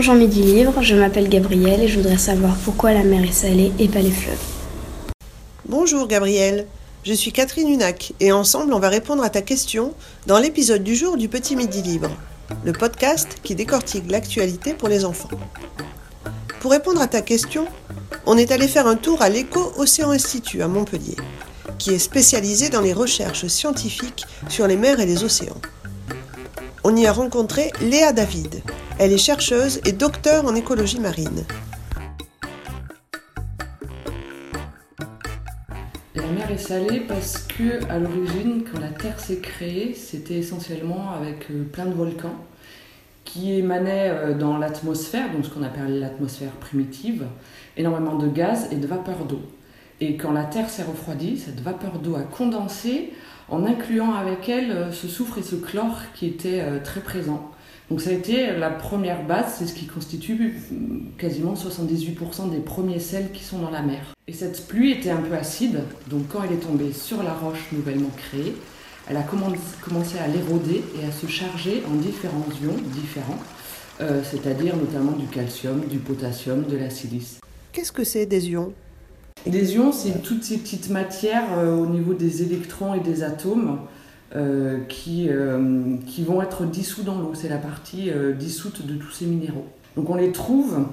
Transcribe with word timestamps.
Bonjour 0.00 0.14
Midi 0.14 0.40
Livre, 0.40 0.80
je 0.80 0.94
m'appelle 0.94 1.28
Gabrielle 1.28 1.82
et 1.82 1.86
je 1.86 1.98
voudrais 1.98 2.16
savoir 2.16 2.56
pourquoi 2.64 2.94
la 2.94 3.02
mer 3.02 3.22
est 3.22 3.32
salée 3.32 3.70
et 3.78 3.86
pas 3.86 4.00
les 4.00 4.10
fleuves. 4.10 4.40
Bonjour 5.68 6.08
Gabrielle, 6.08 6.66
je 7.04 7.12
suis 7.12 7.32
Catherine 7.32 7.68
Hunac 7.68 8.14
et 8.18 8.32
ensemble 8.32 8.72
on 8.72 8.78
va 8.78 8.88
répondre 8.88 9.22
à 9.22 9.28
ta 9.28 9.42
question 9.42 9.92
dans 10.26 10.38
l'épisode 10.38 10.82
du 10.82 10.96
jour 10.96 11.18
du 11.18 11.28
Petit 11.28 11.54
Midi 11.54 11.82
Libre, 11.82 12.08
le 12.64 12.72
podcast 12.72 13.28
qui 13.42 13.54
décortique 13.54 14.10
l'actualité 14.10 14.72
pour 14.72 14.88
les 14.88 15.04
enfants. 15.04 15.28
Pour 16.60 16.70
répondre 16.70 17.02
à 17.02 17.06
ta 17.06 17.20
question, 17.20 17.66
on 18.24 18.38
est 18.38 18.52
allé 18.52 18.68
faire 18.68 18.86
un 18.86 18.96
tour 18.96 19.20
à 19.20 19.28
l'Éco-Océan 19.28 20.12
Institut 20.12 20.62
à 20.62 20.68
Montpellier, 20.68 21.16
qui 21.76 21.90
est 21.90 21.98
spécialisé 21.98 22.70
dans 22.70 22.80
les 22.80 22.94
recherches 22.94 23.48
scientifiques 23.48 24.24
sur 24.48 24.66
les 24.66 24.76
mers 24.76 24.98
et 24.98 25.04
les 25.04 25.24
océans. 25.24 25.60
On 26.84 26.96
y 26.96 27.06
a 27.06 27.12
rencontré 27.12 27.70
Léa 27.82 28.12
David, 28.12 28.62
elle 29.00 29.14
est 29.14 29.18
chercheuse 29.18 29.80
et 29.86 29.92
docteur 29.92 30.44
en 30.44 30.54
écologie 30.54 31.00
marine. 31.00 31.46
La 36.14 36.26
mer 36.26 36.50
est 36.50 36.58
salée 36.58 37.00
parce 37.08 37.38
que 37.38 37.82
à 37.90 37.98
l'origine, 37.98 38.62
quand 38.70 38.78
la 38.78 38.90
Terre 38.90 39.18
s'est 39.18 39.38
créée, 39.38 39.94
c'était 39.94 40.34
essentiellement 40.34 41.12
avec 41.18 41.50
euh, 41.50 41.64
plein 41.64 41.86
de 41.86 41.94
volcans 41.94 42.34
qui 43.24 43.54
émanaient 43.54 44.10
euh, 44.10 44.34
dans 44.34 44.58
l'atmosphère, 44.58 45.32
donc 45.32 45.46
ce 45.46 45.50
qu'on 45.50 45.62
appelle 45.62 45.98
l'atmosphère 45.98 46.52
primitive, 46.60 47.24
énormément 47.78 48.16
de 48.16 48.28
gaz 48.28 48.68
et 48.70 48.76
de 48.76 48.86
vapeur 48.86 49.24
d'eau. 49.24 49.40
Et 50.02 50.18
quand 50.18 50.32
la 50.32 50.44
Terre 50.44 50.68
s'est 50.68 50.82
refroidie, 50.82 51.38
cette 51.38 51.62
vapeur 51.62 52.00
d'eau 52.00 52.16
a 52.16 52.22
condensé 52.22 53.14
en 53.48 53.64
incluant 53.64 54.12
avec 54.12 54.46
elle 54.50 54.70
euh, 54.72 54.92
ce 54.92 55.08
soufre 55.08 55.38
et 55.38 55.42
ce 55.42 55.56
chlore 55.56 56.02
qui 56.12 56.26
étaient 56.26 56.62
très 56.84 57.00
présents. 57.00 57.50
Donc 57.90 58.00
ça 58.00 58.10
a 58.10 58.12
été 58.12 58.52
la 58.52 58.70
première 58.70 59.24
base, 59.24 59.56
c'est 59.58 59.66
ce 59.66 59.74
qui 59.74 59.86
constitue 59.86 60.54
quasiment 61.18 61.54
78% 61.54 62.48
des 62.50 62.58
premiers 62.58 63.00
sels 63.00 63.32
qui 63.32 63.42
sont 63.42 63.58
dans 63.58 63.70
la 63.70 63.82
mer. 63.82 64.14
Et 64.28 64.32
cette 64.32 64.68
pluie 64.68 64.92
était 64.92 65.10
un 65.10 65.20
peu 65.20 65.34
acide, 65.34 65.80
donc 66.08 66.28
quand 66.28 66.44
elle 66.44 66.52
est 66.52 66.60
tombée 66.60 66.92
sur 66.92 67.24
la 67.24 67.34
roche 67.34 67.66
nouvellement 67.72 68.10
créée, 68.16 68.54
elle 69.08 69.16
a 69.16 69.24
commencé 69.24 70.18
à 70.18 70.28
l'éroder 70.28 70.84
et 71.00 71.04
à 71.04 71.10
se 71.10 71.26
charger 71.26 71.82
en 71.90 71.96
différents 71.96 72.46
ions 72.62 72.76
différents, 72.92 73.40
euh, 74.00 74.22
c'est-à-dire 74.22 74.76
notamment 74.76 75.12
du 75.12 75.26
calcium, 75.26 75.84
du 75.86 75.98
potassium, 75.98 76.62
de 76.62 76.76
la 76.76 76.90
silice. 76.90 77.40
Qu'est-ce 77.72 77.90
que 77.90 78.04
c'est 78.04 78.24
des 78.24 78.50
ions? 78.50 78.72
Des 79.46 79.74
ions, 79.74 79.90
c'est 79.90 80.22
toutes 80.22 80.44
ces 80.44 80.58
petites 80.58 80.90
matières 80.90 81.58
euh, 81.58 81.74
au 81.74 81.86
niveau 81.86 82.14
des 82.14 82.42
électrons 82.42 82.94
et 82.94 83.00
des 83.00 83.24
atomes 83.24 83.80
qui, 84.88 85.28
euh, 85.28 85.96
qui 86.06 86.22
vont 86.22 86.40
être 86.40 86.64
dissous 86.64 87.02
dans 87.02 87.18
l'eau. 87.18 87.32
C'est 87.34 87.48
la 87.48 87.58
partie 87.58 88.10
euh, 88.10 88.32
dissoute 88.32 88.86
de 88.86 88.94
tous 88.94 89.10
ces 89.10 89.26
minéraux. 89.26 89.66
Donc 89.96 90.08
on 90.08 90.14
les 90.14 90.30
trouve 90.30 90.86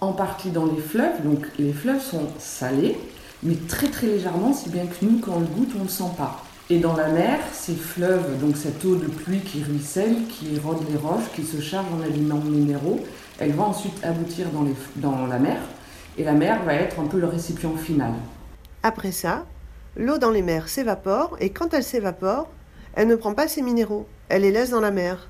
en 0.00 0.12
partie 0.12 0.50
dans 0.50 0.66
les 0.66 0.80
fleuves. 0.80 1.24
Donc 1.24 1.46
les 1.58 1.72
fleuves 1.72 2.00
sont 2.00 2.28
salés, 2.38 2.96
mais 3.42 3.56
très 3.68 3.88
très 3.88 4.06
légèrement, 4.06 4.52
si 4.52 4.70
bien 4.70 4.86
que 4.86 5.04
nous, 5.04 5.18
quand 5.18 5.32
on 5.36 5.40
le 5.40 5.46
goûte, 5.46 5.70
on 5.74 5.80
ne 5.80 5.84
le 5.84 5.90
sent 5.90 6.12
pas. 6.16 6.42
Et 6.70 6.78
dans 6.78 6.96
la 6.96 7.08
mer, 7.08 7.38
ces 7.52 7.74
fleuves, 7.74 8.40
donc 8.40 8.56
cette 8.56 8.84
eau 8.84 8.96
de 8.96 9.06
pluie 9.06 9.40
qui 9.40 9.62
ruisselle, 9.62 10.16
qui 10.28 10.54
érode 10.54 10.78
les 10.90 10.96
roches, 10.96 11.30
qui 11.34 11.44
se 11.44 11.60
charge 11.60 11.86
en 11.96 12.02
aliments 12.02 12.40
minéraux, 12.40 13.00
elle 13.38 13.52
va 13.52 13.64
ensuite 13.64 14.04
aboutir 14.04 14.46
dans, 14.50 14.66
dans 14.96 15.26
la 15.26 15.38
mer. 15.38 15.58
Et 16.18 16.24
la 16.24 16.32
mer 16.32 16.62
va 16.64 16.74
être 16.74 16.98
un 16.98 17.06
peu 17.06 17.18
le 17.20 17.26
récipient 17.26 17.76
final. 17.76 18.12
Après 18.82 19.12
ça, 19.12 19.44
l'eau 19.96 20.18
dans 20.18 20.30
les 20.30 20.42
mers 20.42 20.68
s'évapore 20.68 21.36
et 21.40 21.50
quand 21.50 21.72
elle 21.72 21.82
s'évapore, 21.82 22.48
elle 22.94 23.08
ne 23.08 23.16
prend 23.16 23.34
pas 23.34 23.48
ses 23.48 23.62
minéraux, 23.62 24.06
elle 24.28 24.42
les 24.42 24.52
laisse 24.52 24.70
dans 24.70 24.80
la 24.80 24.90
mer. 24.90 25.28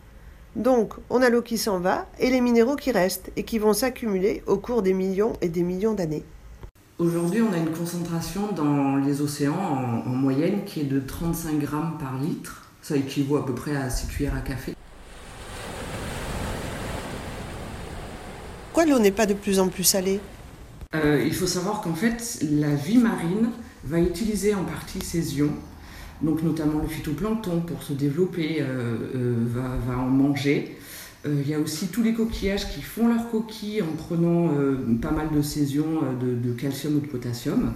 Donc, 0.57 0.95
on 1.11 1.23
a 1.23 1.29
l'eau 1.29 1.43
qui 1.43 1.59
s'en 1.59 1.79
va 1.79 2.07
et 2.19 2.31
les 2.31 2.41
minéraux 2.41 2.77
qui 2.77 2.91
restent 2.91 3.31
et 3.37 3.45
qui 3.45 3.59
vont 3.59 3.73
s'accumuler 3.73 4.43
au 4.47 4.57
cours 4.57 4.83
des 4.83 4.95
millions 4.95 5.35
et 5.41 5.49
des 5.49 5.63
millions 5.63 5.95
d'années. 5.95 6.25
Aujourd'hui, 6.99 7.43
on 7.43 7.53
a 7.53 7.59
une 7.59 7.73
concentration 7.73 8.53
dans 8.53 8.97
les 8.97 9.21
océans 9.21 10.03
en, 10.07 10.09
moyenne 10.09 10.65
qui 10.65 10.81
est 10.81 10.85
de 10.85 10.99
35 10.99 11.59
grammes 11.59 11.99
par 12.01 12.19
litre. 12.19 12.71
Ça 12.81 12.97
équivaut 12.97 13.37
à 13.37 13.45
peu 13.45 13.55
près 13.55 13.77
à 13.77 13.91
6 13.91 14.07
cuillères 14.09 14.35
à 14.35 14.41
café. 14.41 14.75
Pourquoi 18.73 18.91
l'eau 18.91 18.99
n'est 18.99 19.11
pas 19.11 19.27
de 19.27 19.35
plus 19.35 19.61
en 19.61 19.69
plus 19.69 19.85
salée? 19.85 20.21
Euh, 20.95 21.23
Il 21.27 21.35
faut 21.35 21.47
savoir 21.47 21.83
qu'en 21.83 21.95
fait, 21.95 22.39
la 22.51 22.75
vie 22.75 22.99
marine 22.99 23.51
va 23.87 24.01
utiliser 24.01 24.55
en 24.55 24.65
partie 24.65 25.01
ces 25.01 25.39
ions, 25.39 25.53
donc 26.23 26.43
notamment 26.43 26.81
le 26.81 26.89
phytoplancton 26.89 27.61
pour 27.61 27.83
se 27.83 27.93
développer, 27.93 28.59
euh, 28.61 28.97
euh, 29.15 29.35
va, 29.87 29.99
en 29.99 30.09
manger. 30.09 30.77
Euh, 31.27 31.43
il 31.45 31.51
y 31.51 31.55
a 31.55 31.61
aussi 31.61 31.89
tous 31.89 32.03
les 32.03 32.13
coquillages 32.13 32.73
qui 32.73 32.83
font 32.83 33.09
leurs 33.09 33.31
coquilles 33.31 33.83
en 33.83 33.97
prenant 33.97 34.51
pas 35.01 35.11
mal 35.11 35.29
de 35.35 35.43
ces 35.43 35.75
ions 35.75 36.01
de, 36.21 36.53
calcium 36.53 36.97
ou 36.97 37.01
de 37.01 37.07
potassium. 37.07 37.73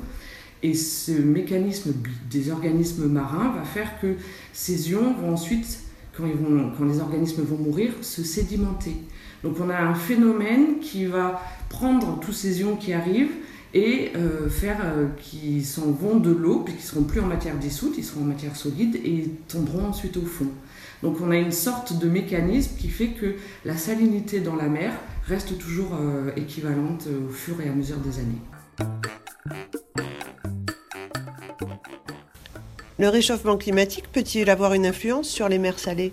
Et 0.63 0.75
ce 0.75 1.13
mécanisme 1.13 1.95
des 2.31 2.51
organismes 2.51 3.07
marins 3.07 3.55
va 3.57 3.65
faire 3.65 3.99
que 4.01 4.15
ces 4.53 4.91
ions 4.91 5.15
vont 5.15 5.33
ensuite, 5.33 5.81
quand, 6.15 6.27
ils 6.27 6.35
vont, 6.35 6.71
quand 6.77 6.85
les 6.85 7.01
organismes 7.01 7.43
vont 7.43 7.57
mourir, 7.57 7.93
se 8.03 8.23
sédimenter. 8.23 8.95
Donc 9.43 9.57
on 9.59 9.71
a 9.71 9.79
un 9.79 9.95
phénomène 9.95 10.81
qui 10.81 11.07
va 11.07 11.41
prendre 11.71 12.21
tous 12.21 12.33
ces 12.33 12.61
ions 12.61 12.77
qui 12.77 12.93
arrivent 12.93 13.33
et 13.73 14.13
euh, 14.17 14.49
faire 14.49 14.79
euh, 14.85 15.07
qui 15.23 15.63
s'en 15.63 15.93
vont 15.93 16.17
de 16.17 16.31
l'eau, 16.31 16.63
puis 16.65 16.75
qui 16.75 16.83
seront 16.83 17.05
plus 17.05 17.21
en 17.21 17.27
matière 17.27 17.57
dissoute, 17.57 17.95
ils 17.99 18.05
seront 18.05 18.23
en 18.23 18.27
matière 18.27 18.57
solide 18.57 18.97
et 18.97 19.31
tomberont 19.49 19.87
ensuite 19.87 20.17
au 20.17 20.25
fond. 20.25 20.49
Donc 21.03 21.19
on 21.21 21.31
a 21.31 21.37
une 21.37 21.53
sorte 21.53 21.99
de 21.99 22.09
mécanisme 22.09 22.77
qui 22.77 22.89
fait 22.89 23.09
que 23.09 23.37
la 23.65 23.77
salinité 23.77 24.41
dans 24.41 24.57
la 24.57 24.69
mer 24.69 24.93
reste 25.27 25.57
toujours 25.59 25.93
euh, 25.95 26.31
équivalente 26.37 27.07
au 27.07 27.31
fur 27.31 27.61
et 27.61 27.69
à 27.69 27.73
mesure 27.73 27.99
des 27.99 28.19
années. 28.19 28.91
Le 32.99 33.09
réchauffement 33.09 33.57
climatique 33.57 34.13
peut-il 34.13 34.51
avoir 34.51 34.75
une 34.75 34.85
influence 34.85 35.29
sur 35.29 35.49
les 35.49 35.59
mers 35.59 35.79
salées? 35.79 36.13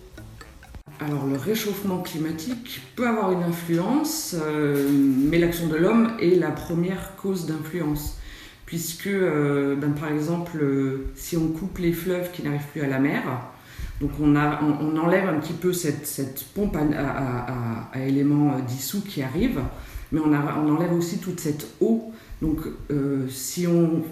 Alors 1.00 1.26
le 1.26 1.38
réchauffement 1.38 2.00
climatique 2.00 2.82
peut 2.96 3.08
avoir 3.08 3.32
une 3.32 3.44
influence, 3.44 4.36
euh, 4.40 4.90
mais 4.92 5.38
l'action 5.38 5.68
de 5.68 5.76
l'homme 5.76 6.14
est 6.20 6.36
la 6.36 6.52
première 6.52 7.16
cause 7.18 7.46
d'influence. 7.46 8.18
Puisque, 8.66 9.08
euh, 9.08 9.76
ben, 9.76 9.92
par 9.92 10.12
exemple, 10.12 10.58
euh, 10.62 11.08
si 11.16 11.38
on 11.38 11.48
coupe 11.48 11.78
les 11.78 11.94
fleuves 11.94 12.32
qui 12.32 12.44
n'arrivent 12.44 12.68
plus 12.72 12.82
à 12.82 12.88
la 12.88 13.00
mer, 13.00 13.24
donc 14.02 14.12
on, 14.20 14.36
enlève 14.36 15.28
un 15.28 15.40
petit 15.40 15.54
peu 15.54 15.74
cette, 15.74 16.46
pompe 16.54 16.76
à, 16.76 17.98
éléments 17.98 18.60
dissous 18.60 19.02
qui 19.02 19.24
arrive, 19.24 19.60
mais 20.12 20.20
on, 20.20 20.34
enlève 20.34 20.94
aussi 20.94 21.18
toute 21.18 21.40
cette 21.40 21.68
eau. 21.80 22.12
Donc 22.42 22.60
si, 23.30 23.66
on, 23.66 24.04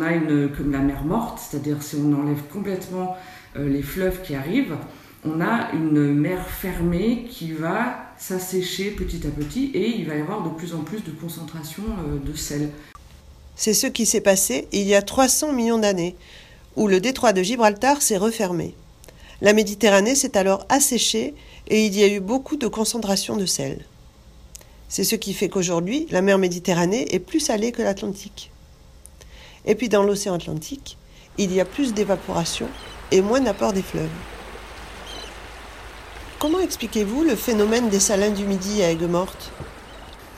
a 0.00 0.12
comme 0.56 0.72
la 0.72 0.78
mer 0.78 1.04
morte, 1.04 1.40
c'est-à-dire 1.40 1.82
si 1.82 1.96
on 1.96 2.14
enlève 2.14 2.40
complètement 2.50 3.18
les 3.54 3.82
fleuves 3.82 4.22
qui 4.22 4.34
arrivent, 4.34 4.76
on 5.24 5.40
a 5.40 5.72
une 5.72 6.12
mer 6.12 6.46
fermée 6.48 7.26
qui 7.30 7.52
va 7.52 7.96
s'assécher 8.18 8.90
petit 8.90 9.26
à 9.26 9.30
petit 9.30 9.70
et 9.74 9.96
il 9.96 10.06
va 10.06 10.16
y 10.16 10.20
avoir 10.20 10.42
de 10.42 10.50
plus 10.50 10.74
en 10.74 10.80
plus 10.80 11.02
de 11.02 11.10
concentration 11.10 11.82
euh, 12.06 12.18
de 12.18 12.36
sel. 12.36 12.70
C'est 13.56 13.74
ce 13.74 13.86
qui 13.86 14.06
s'est 14.06 14.20
passé 14.20 14.68
il 14.72 14.82
y 14.82 14.94
a 14.94 15.02
300 15.02 15.52
millions 15.52 15.78
d'années, 15.78 16.16
où 16.76 16.88
le 16.88 17.00
détroit 17.00 17.32
de 17.32 17.42
Gibraltar 17.42 18.02
s'est 18.02 18.16
refermé. 18.16 18.74
La 19.40 19.52
Méditerranée 19.52 20.14
s'est 20.14 20.36
alors 20.36 20.66
asséchée 20.68 21.34
et 21.68 21.86
il 21.86 21.96
y 21.98 22.02
a 22.02 22.08
eu 22.08 22.20
beaucoup 22.20 22.56
de 22.56 22.66
concentration 22.66 23.36
de 23.36 23.46
sel. 23.46 23.84
C'est 24.88 25.04
ce 25.04 25.16
qui 25.16 25.32
fait 25.32 25.48
qu'aujourd'hui, 25.48 26.06
la 26.10 26.22
mer 26.22 26.38
Méditerranée 26.38 27.14
est 27.14 27.18
plus 27.20 27.40
salée 27.40 27.72
que 27.72 27.82
l'Atlantique. 27.82 28.50
Et 29.64 29.74
puis 29.74 29.88
dans 29.88 30.02
l'océan 30.02 30.34
Atlantique, 30.34 30.98
il 31.38 31.52
y 31.52 31.60
a 31.60 31.64
plus 31.64 31.94
d'évaporation 31.94 32.68
et 33.10 33.22
moins 33.22 33.40
d'apport 33.40 33.72
des 33.72 33.82
fleuves. 33.82 34.08
Comment 36.44 36.60
expliquez-vous 36.60 37.24
le 37.24 37.36
phénomène 37.36 37.88
des 37.88 37.98
salins 37.98 38.30
du 38.30 38.44
Midi 38.44 38.82
à 38.82 38.90
Aigues-Mortes 38.90 39.50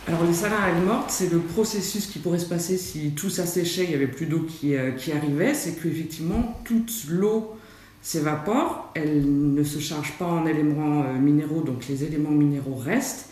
alors 0.06 0.22
les 0.22 0.34
salins 0.34 0.62
à 0.62 0.70
Aigues-Mortes, 0.70 1.10
c'est 1.10 1.32
le 1.32 1.40
processus 1.40 2.06
qui 2.06 2.20
pourrait 2.20 2.38
se 2.38 2.46
passer 2.46 2.78
si 2.78 3.10
tout 3.10 3.28
s'asséchait, 3.28 3.82
il 3.82 3.88
n'y 3.88 3.96
avait 3.96 4.06
plus 4.06 4.26
d'eau 4.26 4.46
qui, 4.48 4.76
euh, 4.76 4.92
arrivait, 5.12 5.52
c'est 5.52 5.72
qu'effectivement 5.72 6.60
toute 6.64 6.92
l'eau 7.08 7.56
s'évapore, 8.02 8.92
elle 8.94 9.52
ne 9.52 9.64
se 9.64 9.80
charge 9.80 10.12
pas 10.16 10.26
en 10.26 10.46
éléments 10.46 11.02
euh, 11.02 11.18
minéraux, 11.18 11.62
donc 11.62 11.88
les 11.88 12.04
éléments 12.04 12.30
minéraux 12.30 12.76
restent, 12.76 13.30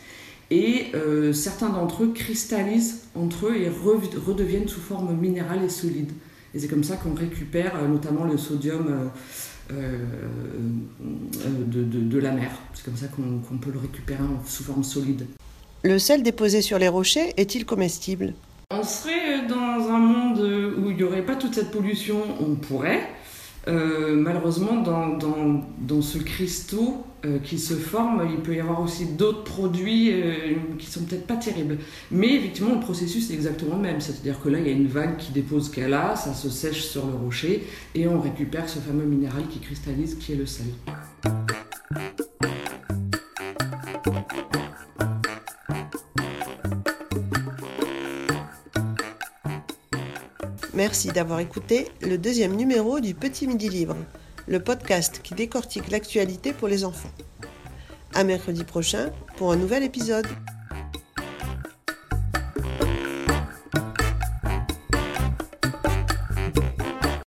et 0.50 0.86
euh, 0.96 1.32
certains 1.32 1.68
d'entre 1.68 2.02
eux 2.02 2.12
cristallisent 2.12 3.02
entre 3.14 3.46
eux 3.46 3.56
et 3.56 3.68
redeviennent 3.68 4.66
sous 4.66 4.80
forme 4.80 5.16
minérale 5.16 5.62
et 5.62 5.68
solide. 5.68 6.10
Et 6.56 6.58
c'est 6.58 6.68
comme 6.68 6.82
ça 6.82 6.96
qu'on 6.96 7.14
récupère 7.14 7.88
notamment 7.88 8.24
le 8.24 8.36
sodium 8.36 9.10
euh, 9.72 9.98
de, 11.66 12.18
la 12.18 12.32
mer. 12.32 12.50
C'est 12.74 12.84
comme 12.84 12.96
ça 12.96 13.06
qu'on 13.08 13.56
peut 13.56 13.70
le 13.72 13.78
récupérer 13.78 14.22
sous 14.46 14.64
forme 14.64 14.84
solide. 14.84 15.26
Le 15.82 15.98
sel 15.98 16.22
déposé 16.22 16.62
sur 16.62 16.78
les 16.78 16.88
rochers 16.88 17.34
est-il 17.36 17.64
comestible? 17.66 18.34
On 18.70 18.82
serait 18.82 19.46
dans 19.46 19.88
un 19.88 19.98
monde 19.98 20.40
où 20.78 20.90
il 20.90 20.96
n'y 20.96 21.02
aurait 21.02 21.24
pas 21.24 21.36
toute 21.36 21.54
cette 21.54 21.70
pollution, 21.70 22.22
on 22.40 22.54
pourrait. 22.54 23.08
Euh, 23.66 24.14
malheureusement, 24.14 24.82
dans, 24.82 25.16
dans, 25.80 26.02
ce 26.02 26.18
cristaux 26.18 27.04
euh, 27.24 27.38
qui 27.38 27.58
se 27.58 27.74
forme, 27.74 28.26
il 28.30 28.42
peut 28.42 28.54
y 28.54 28.60
avoir 28.60 28.82
aussi 28.82 29.06
d'autres 29.06 29.44
produits 29.44 30.10
euh, 30.12 30.54
qui 30.78 30.86
sont 30.86 31.04
peut-être 31.04 31.26
pas 31.26 31.36
terribles. 31.36 31.78
Mais 32.10 32.34
effectivement, 32.34 32.74
le 32.74 32.80
processus 32.80 33.30
est 33.30 33.34
exactement 33.34 33.76
le 33.76 33.82
même. 33.82 34.00
C'est-à-dire 34.00 34.40
que 34.40 34.48
là, 34.48 34.58
il 34.58 34.66
y 34.66 34.70
a 34.70 34.72
une 34.72 34.88
vague 34.88 35.16
qui 35.16 35.32
dépose 35.32 35.70
qu'elle 35.70 35.94
a, 35.94 36.14
ça 36.16 36.34
se 36.34 36.50
sèche 36.50 36.82
sur 36.82 37.06
le 37.06 37.14
rocher 37.14 37.64
et 37.94 38.06
on 38.06 38.20
récupère 38.20 38.68
ce 38.68 38.78
fameux 38.78 39.06
minéral 39.06 39.44
qui 39.48 39.60
cristallise, 39.60 40.16
qui 40.16 40.32
est 40.32 40.36
le 40.36 40.46
sel. 40.46 40.66
Merci 50.74 51.08
d'avoir 51.08 51.38
écouté 51.38 51.86
le 52.02 52.18
deuxième 52.18 52.56
numéro 52.56 52.98
du 52.98 53.14
Petit 53.14 53.46
Midi 53.46 53.68
Libre, 53.68 53.96
le 54.48 54.58
podcast 54.58 55.20
qui 55.22 55.34
décortique 55.34 55.88
l'actualité 55.88 56.52
pour 56.52 56.66
les 56.66 56.84
enfants. 56.84 57.12
À 58.12 58.24
mercredi 58.24 58.64
prochain 58.64 59.12
pour 59.36 59.52
un 59.52 59.56
nouvel 59.56 59.84
épisode. 59.84 60.26